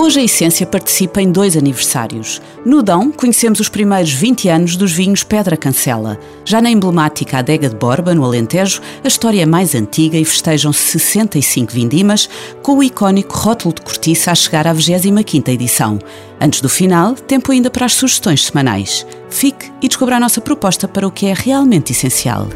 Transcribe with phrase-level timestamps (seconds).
[0.00, 2.40] Hoje a Essência participa em dois aniversários.
[2.64, 6.16] No Dão, conhecemos os primeiros 20 anos dos vinhos Pedra Cancela.
[6.44, 11.00] Já na emblemática Adega de Borba, no Alentejo, a história é mais antiga e festejam-se
[11.00, 12.30] 65 vindimas,
[12.62, 15.98] com o icónico rótulo de cortiça a chegar à 25ª edição.
[16.40, 19.04] Antes do final, tempo ainda para as sugestões semanais.
[19.28, 22.46] Fique e descubra a nossa proposta para o que é realmente essencial.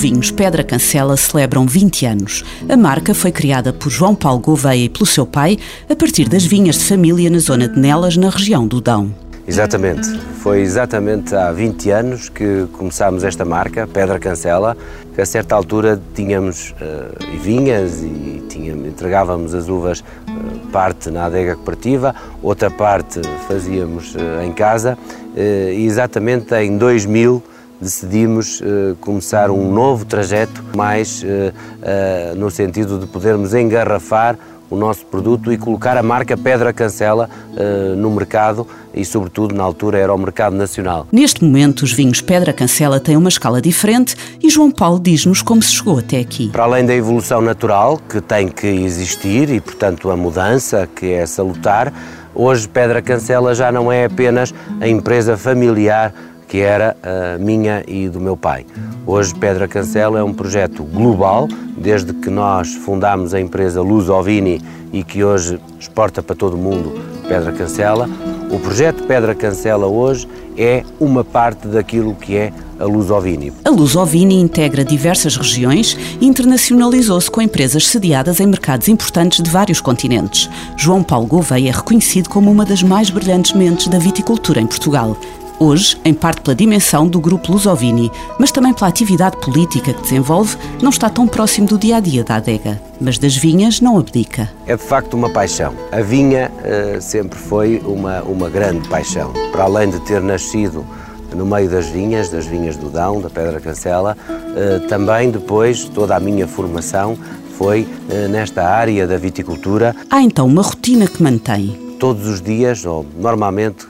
[0.00, 2.42] Os vinhos Pedra Cancela celebram 20 anos.
[2.70, 5.58] A marca foi criada por João Paulo Gouveia e pelo seu pai
[5.90, 9.14] a partir das vinhas de família na zona de Nelas, na região do Dão.
[9.46, 10.08] Exatamente.
[10.38, 14.74] Foi exatamente há 20 anos que começámos esta marca, Pedra Cancela,
[15.18, 21.56] a certa altura tínhamos uh, vinhas e tínhamos, entregávamos as uvas uh, parte na adega
[21.56, 24.96] cooperativa, outra parte fazíamos uh, em casa
[25.36, 27.49] e exatamente em 2000
[27.80, 34.76] decidimos uh, começar um novo trajeto, mais uh, uh, no sentido de podermos engarrafar o
[34.76, 37.28] nosso produto e colocar a marca Pedra Cancela
[37.96, 38.64] no mercado
[38.94, 41.08] e, sobretudo, na altura era o mercado nacional.
[41.10, 45.60] Neste momento, os vinhos Pedra Cancela têm uma escala diferente e João Paulo diz-nos como
[45.60, 46.50] se chegou até aqui.
[46.50, 51.26] Para além da evolução natural que tem que existir e, portanto, a mudança que é
[51.26, 51.92] salutar,
[52.32, 56.14] hoje Pedra Cancela já não é apenas a empresa familiar
[56.50, 58.66] que era a minha e do meu pai.
[59.06, 61.46] Hoje Pedra Cancela é um projeto global,
[61.78, 64.60] desde que nós fundámos a empresa Luz Ovini
[64.92, 68.10] e que hoje exporta para todo o mundo Pedra Cancela.
[68.50, 70.26] O projeto Pedra Cancela hoje
[70.58, 73.52] é uma parte daquilo que é a Luz Ovini.
[73.64, 79.48] A Luz Ovini integra diversas regiões e internacionalizou-se com empresas sediadas em mercados importantes de
[79.48, 80.50] vários continentes.
[80.76, 85.16] João Paulo Gouveia é reconhecido como uma das mais brilhantes mentes da viticultura em Portugal.
[85.62, 90.56] Hoje, em parte pela dimensão do grupo Lusovini, mas também pela atividade política que desenvolve,
[90.80, 92.80] não está tão próximo do dia a dia da adega.
[92.98, 94.50] Mas das vinhas não abdica.
[94.66, 95.74] É de facto uma paixão.
[95.92, 99.34] A vinha uh, sempre foi uma, uma grande paixão.
[99.52, 100.82] Para além de ter nascido
[101.36, 106.16] no meio das vinhas, das vinhas do Dão, da Pedra Cancela, uh, também depois toda
[106.16, 107.18] a minha formação
[107.58, 109.94] foi uh, nesta área da viticultura.
[110.10, 111.78] Há então uma rotina que mantém.
[111.98, 113.89] Todos os dias, ou normalmente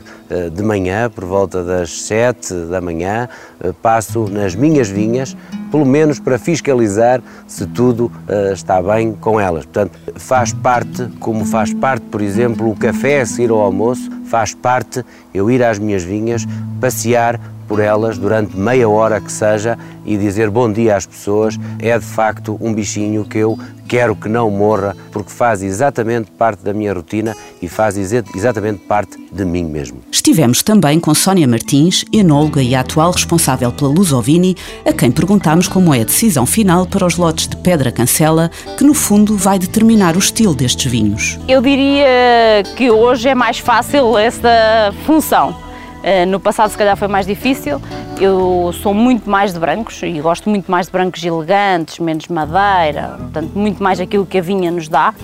[0.52, 3.28] de manhã, por volta das 7 da manhã,
[3.62, 5.36] eh, passo nas minhas vinhas,
[5.70, 9.64] pelo menos para fiscalizar se tudo eh, está bem com elas.
[9.64, 14.54] Portanto, faz parte, como faz parte, por exemplo, o café a seguir ao almoço, faz
[14.54, 15.04] parte
[15.34, 16.46] eu ir às minhas vinhas,
[16.80, 21.96] passear por elas durante meia hora que seja e dizer bom dia às pessoas é
[21.96, 26.72] de facto um bichinho que eu quero que não morra, porque faz exatamente parte da
[26.72, 30.00] minha rotina e faz exatamente parte de mim mesmo.
[30.10, 35.94] Estivemos também com Sónia Martins, enóloga e atual responsável pela Lusovini, a quem perguntámos como
[35.94, 40.16] é a decisão final para os lotes de pedra cancela, que no fundo vai determinar
[40.16, 41.38] o estilo destes vinhos.
[41.46, 45.69] Eu diria que hoje é mais fácil essa função.
[46.02, 47.80] Eh, no passado, se calhar, foi mais difícil.
[48.20, 53.16] Eu sou muito mais de brancos e gosto muito mais de brancos elegantes, menos madeira,
[53.18, 55.14] portanto, muito mais aquilo que a vinha nos dá.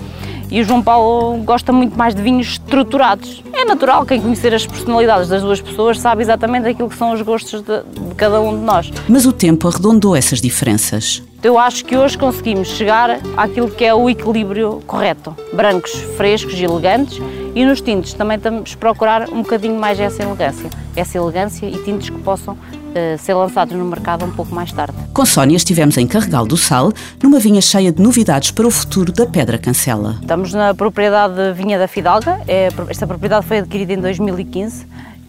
[0.51, 3.43] E o João Paulo gosta muito mais de vinhos estruturados.
[3.53, 7.21] É natural, quem conhecer as personalidades das duas pessoas sabe exatamente aquilo que são os
[7.21, 8.93] gostos de, de cada um de nós.
[9.09, 11.23] Mas o tempo arredondou essas diferenças.
[11.43, 15.37] Eu acho que hoje conseguimos chegar àquilo que é o equilíbrio correto.
[15.53, 17.19] Brancos, frescos e elegantes
[17.55, 20.69] e nos tintos também estamos a procurar um bocadinho mais essa elegância.
[20.97, 24.97] Essa elegância e tintos que possam uh, ser lançados no mercado um pouco mais tarde.
[25.13, 26.93] Com Sónia estivemos em Carregal do Sal,
[27.23, 30.19] numa vinha cheia de novidades para o futuro da Pedra Cancela.
[30.21, 32.41] Estamos na propriedade Vinha da Fidalga.
[32.49, 34.87] É, esta propriedade foi adquirida em 2015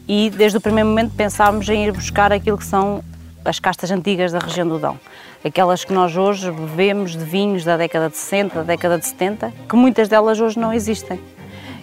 [0.07, 3.03] e desde o primeiro momento pensámos em ir buscar aquilo que são
[3.45, 4.98] as castas antigas da região do Dão.
[5.47, 9.53] Aquelas que nós hoje bebemos de vinhos da década de 60, da década de 70,
[9.69, 11.21] que muitas delas hoje não existem.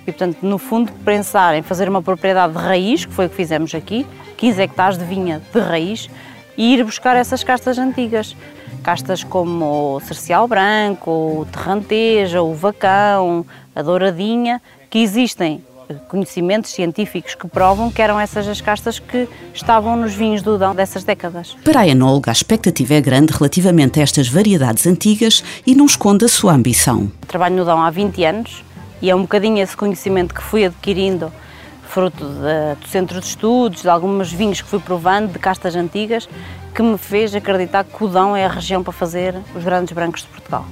[0.02, 3.34] E, portanto, no fundo, pensar em fazer uma propriedade de raiz, que foi o que
[3.34, 4.06] fizemos aqui,
[4.36, 6.10] 15 hectares de vinha de raiz,
[6.58, 8.36] e ir buscar essas castas antigas.
[8.82, 14.60] Castas como o cercial branco, o terranteja, o vacão, a douradinha,
[14.90, 15.64] que existem
[16.08, 20.74] conhecimentos científicos que provam que eram essas as castas que estavam nos vinhos do Dão
[20.74, 21.56] dessas décadas.
[21.64, 26.24] Para a enóloga, a expectativa é grande relativamente a estas variedades antigas e não esconde
[26.24, 27.10] a sua ambição.
[27.26, 28.64] Trabalho no Dão há 20 anos
[29.00, 31.32] e é um bocadinho esse conhecimento que fui adquirindo
[31.82, 36.28] fruto de, do centro de estudos, de alguns vinhos que fui provando, de castas antigas,
[36.74, 40.22] que me fez acreditar que o Dão é a região para fazer os grandes brancos
[40.22, 40.66] de Portugal.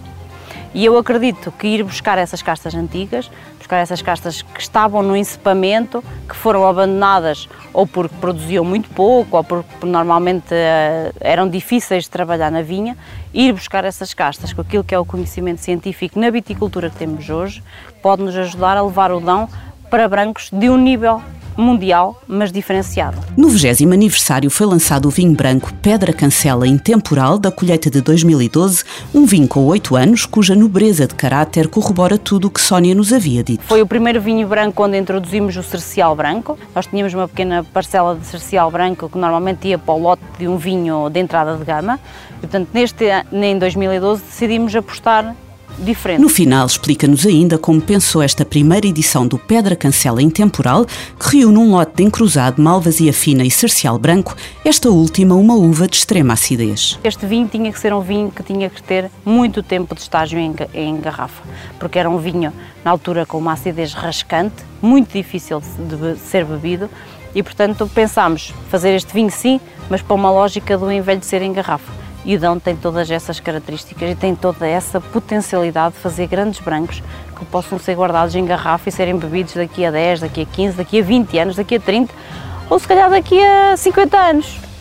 [0.75, 5.15] E eu acredito que ir buscar essas castas antigas, buscar essas castas que estavam no
[5.15, 12.05] encipamento, que foram abandonadas ou porque produziam muito pouco ou porque normalmente uh, eram difíceis
[12.05, 12.97] de trabalhar na vinha,
[13.35, 17.29] ir buscar essas castas com aquilo que é o conhecimento científico na viticultura que temos
[17.29, 17.63] hoje,
[18.01, 19.49] pode nos ajudar a levar o Dão
[19.91, 21.21] para brancos de um nível
[21.57, 23.19] mundial, mas diferenciado.
[23.37, 28.85] No 20 aniversário foi lançado o vinho branco Pedra Cancela Intemporal da colheita de 2012,
[29.15, 33.13] um vinho com 8 anos, cuja nobreza de caráter corrobora tudo o que Sónia nos
[33.13, 33.65] havia dito.
[33.65, 36.59] Foi o primeiro vinho branco onde introduzimos o cercial branco.
[36.75, 40.49] Nós tínhamos uma pequena parcela de cercial branco que normalmente ia para o lote de
[40.49, 41.99] um vinho de entrada de gama.
[42.41, 45.35] Portanto, neste, em 2012 decidimos apostar
[45.79, 46.21] diferente.
[46.21, 50.87] No final, explica-nos ainda como pensou esta primeira edição do Pedra Cancela Intemporal,
[51.19, 55.87] que reúne um lote de encruzado malvasia fina e cercial branco, esta última uma uva
[55.87, 56.99] de extrema acidez.
[57.03, 60.39] Este vinho tinha que ser um vinho que tinha que ter muito tempo de estágio
[60.39, 61.43] em, em garrafa,
[61.79, 62.53] porque era um vinho,
[62.85, 66.89] na altura, com uma acidez rascante, muito difícil de ser bebido,
[67.35, 72.02] e portanto pensámos fazer este vinho sim, mas para uma lógica do envelhecer em garrafa.
[72.25, 76.61] E o Dão tem todas essas características e tem toda essa potencialidade de fazer grandes
[76.61, 77.03] brancos
[77.37, 80.77] que possam ser guardados em garrafa e serem bebidos daqui a 10, daqui a 15,
[80.77, 82.15] daqui a 20 anos, daqui a 30
[82.71, 84.72] ou se calhar daqui a 50 anos.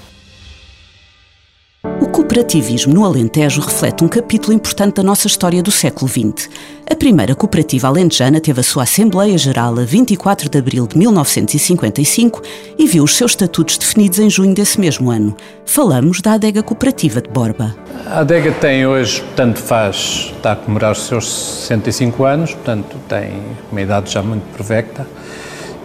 [2.31, 6.49] Cooperativismo no Alentejo reflete um capítulo importante da nossa história do século XX.
[6.89, 12.41] A primeira cooperativa alentejana teve a sua Assembleia Geral a 24 de abril de 1955
[12.79, 15.35] e viu os seus estatutos definidos em junho desse mesmo ano.
[15.65, 17.75] Falamos da Adega Cooperativa de Borba.
[18.05, 21.29] A Adega tem hoje, portanto, faz, está a comemorar os seus
[21.67, 25.05] 65 anos, portanto, tem uma idade já muito provecta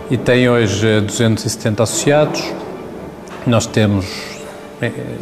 [0.09, 2.41] e tem hoje 270 associados.
[3.45, 4.36] Nós temos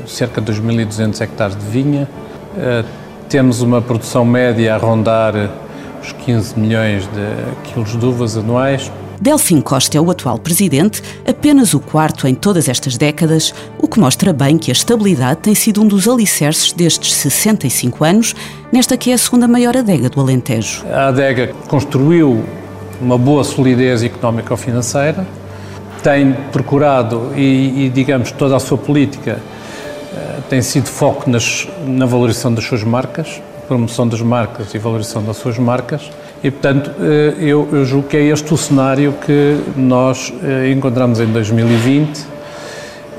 [0.06, 2.08] cerca de 2.200 hectares de vinha.
[2.56, 2.84] Eh,
[3.28, 5.34] temos uma produção média a rondar
[6.02, 8.92] os 15 milhões de quilos de uvas anuais.
[9.20, 13.98] Delfim Costa é o atual presidente, apenas o quarto em todas estas décadas, o que
[13.98, 18.34] mostra bem que a estabilidade tem sido um dos alicerces destes 65 anos,
[18.72, 20.84] nesta que é a segunda maior adega do Alentejo.
[20.92, 22.44] A adega construiu
[23.00, 25.26] uma boa solidez económico-financeira,
[26.04, 32.04] tem procurado e, e, digamos, toda a sua política uh, tem sido foco nas, na
[32.04, 36.10] valorização das suas marcas, promoção das marcas e valorização das suas marcas.
[36.42, 37.02] E, portanto, uh,
[37.40, 42.26] eu, eu julgo que é este o cenário que nós uh, encontramos em 2020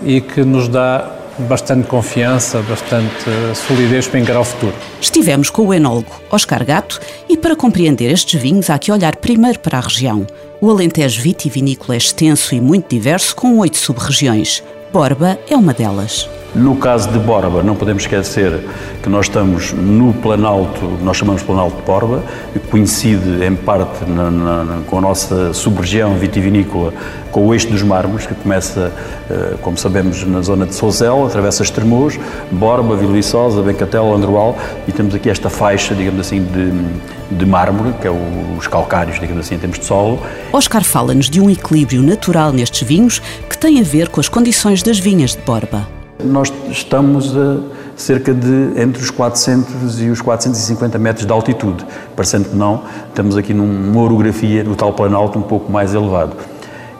[0.04, 4.74] e que nos dá bastante confiança, bastante solidez para encarar o futuro.
[5.02, 7.00] Estivemos com o enólogo Oscar Gato
[7.30, 10.26] e para compreender estes vinhos há que olhar primeiro para a região.
[10.62, 14.64] O Alentejo vitivinícola é extenso e muito diverso, com oito sub-regiões.
[14.92, 16.30] Borba é uma delas.
[16.56, 18.66] No caso de Borba, não podemos esquecer
[19.04, 22.24] que nós estamos no Planalto, nós chamamos Planalto de Borba,
[22.72, 26.94] coincide em parte na, na, com a nossa sub-região vitivinícola,
[27.30, 28.94] com o eixo dos mármores, que começa,
[29.30, 32.18] eh, como sabemos, na zona de Souzel, atravessa Estremoz,
[32.50, 34.58] Borba, Vila Viçosa, Bencatel, Androal,
[34.88, 38.12] e temos aqui esta faixa, digamos assim, de, de mármore, que é
[38.58, 40.22] os calcários, digamos assim, em termos de solo.
[40.54, 44.82] Oscar fala-nos de um equilíbrio natural nestes vinhos que tem a ver com as condições
[44.82, 45.95] das vinhas de Borba.
[46.24, 47.58] Nós estamos a
[47.96, 51.86] cerca de entre os 400 e os 450 metros de altitude.
[52.16, 56.36] Parecendo que não, estamos aqui numa orografia do tal planalto um pouco mais elevado.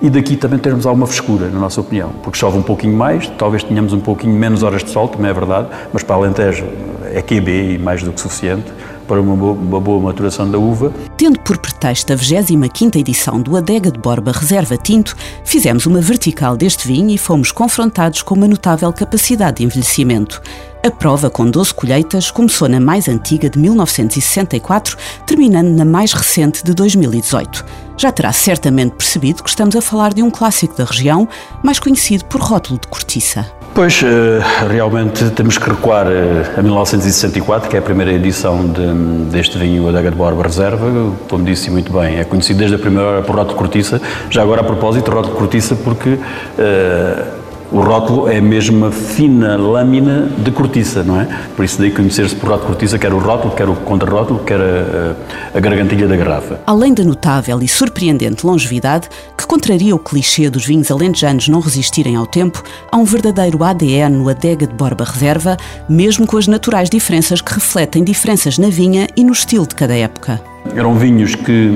[0.02, 3.64] E daqui também temos alguma frescura, na nossa opinião, porque chove um pouquinho mais, talvez
[3.64, 6.66] tenhamos um pouquinho menos horas de sol, também é verdade, mas para Alentejo
[7.14, 8.72] é QB e mais do que suficiente
[9.08, 10.94] para uma boa, uma boa, maturação da uva.
[11.18, 16.58] Tendo por pretexto a 25ª edição do Adega de Borba Reserva Tinto, fizemos uma vertical
[16.58, 20.42] deste vinho e fomos confrontados com uma notável capacidade de envelhecimento.
[20.86, 24.96] A prova, com 12 colheitas, começou na mais antiga de 1964,
[25.26, 27.66] terminando na mais recente de 2018.
[27.98, 31.28] Já terá certamente percebido que estamos a falar de um clássico da região,
[31.64, 33.52] mais conhecido por rótulo de cortiça.
[33.76, 34.40] Pois, eh,
[34.70, 39.90] realmente temos que recuar eh, a 1964, que é a primeira edição de, deste vinho
[39.90, 43.36] Adega de Borba Reserva, como disse muito bem, é conhecido desde a primeira hora por
[43.36, 44.02] rótulo de cortiça.
[44.30, 49.58] Já agora, a propósito, rótulo de cortiça, porque uh, o rótulo é mesmo uma fina
[49.58, 51.28] lâmina de cortiça, não é?
[51.56, 54.60] Por isso daí conhecer-se por rótulo de cortiça, quer o rótulo, quer o contrarótulo, quer
[54.60, 56.60] a, a, gargantilha da garrafa.
[56.66, 62.16] Além da notável e surpreendente longevidade, que contraria o clichê dos vinhos alentejanos não resistirem
[62.16, 65.58] ao tempo, há um verdadeiro ADN no Adega de Borba Reserva,
[65.90, 69.96] mesmo com as naturais diferenças que refletem diferenças na vinha e no estilo de cada
[69.96, 70.42] época.
[70.76, 71.72] Eram vinhos que,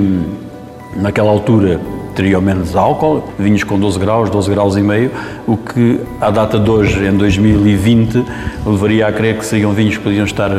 [0.96, 1.79] naquela altura,
[2.19, 5.09] teriam menos álcool, vinhos com 12 graus, 12 graus e meio,
[5.47, 8.25] o que à data de hoje, em 2020,
[8.65, 10.51] levaria a crer que seriam vinhos que podiam estar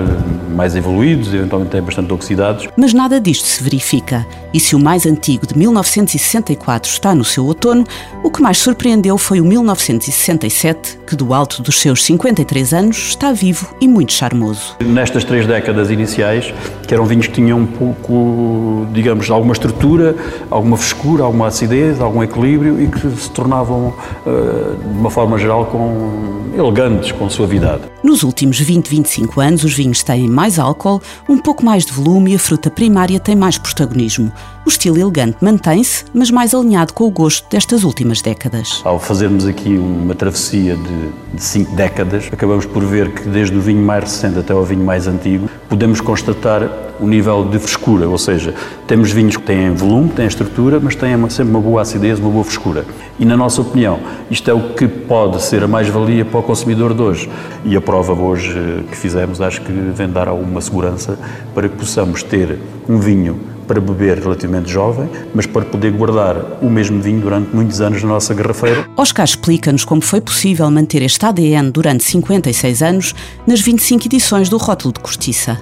[0.57, 2.67] mais evoluídos, eventualmente até bastante oxidados.
[2.79, 4.27] Mas nada disto se verifica.
[4.55, 7.85] E se o mais antigo de 1964 está no seu outono,
[8.25, 13.33] o que mais surpreendeu foi o 1967, que do alto dos seus 53 anos está
[13.33, 14.77] vivo e muito charmoso.
[14.81, 16.55] Nestas três décadas iniciais,
[16.87, 20.17] que eram vinhos que tinham um pouco, digamos, alguma estrutura,
[20.51, 23.93] alguma frescura, alguma acidez, algum equilíbrio e que se tornavam,
[24.27, 27.83] eh, de uma forma geral, com elegantes, com suavidade.
[28.03, 32.33] Nos últimos 20, 25 anos, os vinhos têm mais álcool, um pouco mais de volume
[32.33, 34.33] e a fruta primária tem mais protagonismo.
[34.67, 38.83] O estilo elegante mantém-se, mas mais alinhado com o gosto destas últimas décadas.
[38.85, 43.61] Ao fazermos aqui uma travessia de, de cinco décadas, acabamos por ver que desde o
[43.61, 46.69] vinho mais recente até ao vinho mais antigo, podemos constatar
[47.01, 48.55] o nível de frescura, ou seja,
[48.87, 52.45] temos vinhos que têm volume, têm estrutura, mas têm sempre uma boa acidez, uma boa
[52.45, 52.85] frescura.
[53.19, 53.99] E na nossa opinião,
[54.31, 57.31] isto é o que pode ser a mais-valia para o consumidor de hoje.
[57.65, 61.19] E a prova hoje que fizemos, acho que vem dar alguma segurança
[61.55, 63.41] para que possamos ter um vinho
[63.71, 68.09] para beber relativamente jovem, mas para poder guardar o mesmo vinho durante muitos anos na
[68.09, 68.85] nossa garrafeira.
[68.97, 73.15] Oscar explica-nos como foi possível manter este ADN durante 56 anos
[73.47, 75.57] nas 25 edições do Rótulo de Cortiça.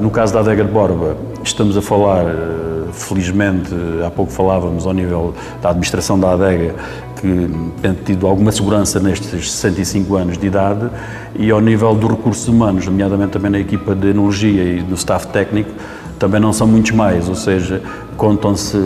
[0.00, 3.74] No caso da Adega de Borba, estamos a falar, eh, felizmente,
[4.06, 6.76] há pouco falávamos ao nível da administração da Adega,
[7.20, 7.50] que
[7.82, 10.90] tem tido alguma segurança nestes 65 anos de idade,
[11.34, 15.26] e ao nível dos recursos humanos, nomeadamente também na equipa de enologia e no staff
[15.28, 15.70] técnico,
[16.18, 17.82] também não são muitos mais, ou seja,
[18.16, 18.78] contam-se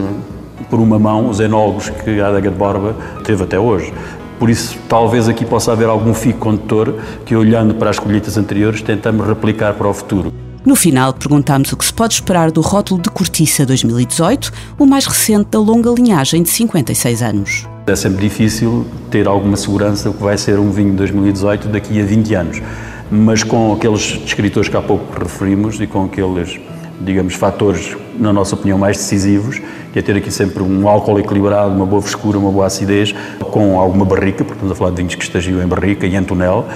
[0.70, 3.92] por uma mão os enólogos que a Adega de Borba teve até hoje.
[4.38, 8.82] Por isso, talvez aqui possa haver algum fio condutor que, olhando para as colheitas anteriores,
[8.82, 10.32] tentamos replicar para o futuro.
[10.64, 15.06] No final, perguntámos o que se pode esperar do rótulo de Cortiça 2018, o mais
[15.06, 17.73] recente da longa linhagem de 56 anos.
[17.86, 22.00] É sempre difícil ter alguma segurança do que vai ser um vinho de 2018 daqui
[22.00, 22.62] a 20 anos,
[23.10, 26.58] mas com aqueles escritores que há pouco referimos e com aqueles
[27.00, 29.60] digamos, fatores, na nossa opinião, mais decisivos,
[29.92, 33.14] que é ter aqui sempre um álcool equilibrado, uma boa frescura, uma boa acidez,
[33.50, 36.24] com alguma barrica, porque estamos a falar de vinhos que estagiam em barrica e em
[36.24, 36.66] tonel.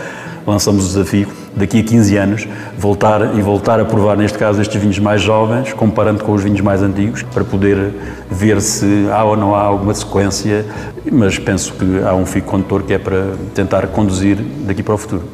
[0.47, 2.49] Lançamos o desafio, daqui a 15 anos,
[2.79, 6.61] voltar e voltar a provar, neste caso, estes vinhos mais jovens, comparando com os vinhos
[6.61, 7.93] mais antigos, para poder
[8.31, 10.65] ver se há ou não há alguma sequência,
[11.11, 14.99] mas penso que há um fio condutor que é para tentar conduzir daqui para o
[14.99, 15.25] futuro.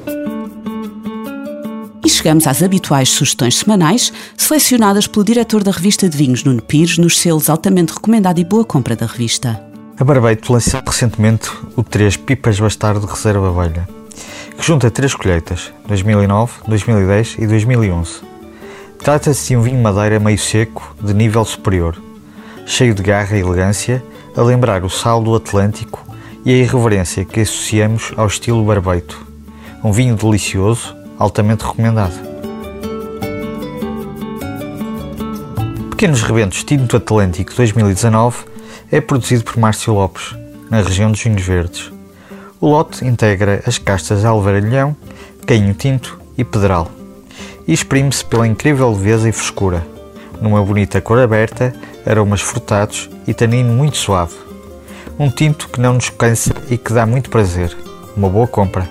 [2.05, 6.99] E chegamos às habituais sugestões semanais, selecionadas pelo diretor da revista de vinhos, Nuno Pires,
[6.99, 9.59] nos selos altamente recomendado e boa compra da revista.
[9.99, 13.89] A Barbeito lançou recentemente o 3 Pipas Bastardo Reserva Velha,
[14.57, 18.21] que junta três colheitas, 2009, 2010 e 2011.
[18.99, 22.01] Trata-se de um vinho madeira meio seco, de nível superior,
[22.67, 24.03] cheio de garra e elegância,
[24.37, 26.05] a lembrar o sal do Atlântico
[26.45, 29.27] e a irreverência que associamos ao estilo barbeito.
[29.83, 32.15] Um vinho delicioso, altamente recomendado.
[35.91, 38.45] Pequenos Rebentos Tinto Atlântico 2019
[38.91, 40.35] é produzido por Márcio Lopes,
[40.71, 41.94] na região dos Vinhos Verdes.
[42.65, 44.97] O lote integra as castas Alvaralhão,
[45.45, 46.91] Cainho Tinto e Pedral
[47.69, 49.87] e exprime-se pela incrível leveza e frescura,
[50.41, 51.75] numa bonita cor aberta,
[52.07, 54.33] aromas frutados e tanino muito suave.
[55.19, 57.77] Um tinto que não nos cansa e que dá muito prazer.
[58.17, 58.89] Uma boa compra.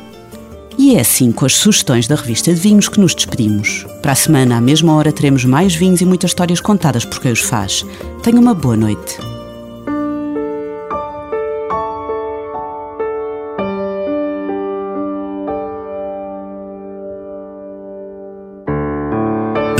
[0.77, 3.87] E é assim com as sugestões da revista de vinhos que nos despedimos.
[4.03, 7.31] Para a semana, à mesma hora, teremos mais vinhos e muitas histórias contadas por quem
[7.31, 7.83] os faz.
[8.21, 9.32] Tenha uma boa noite.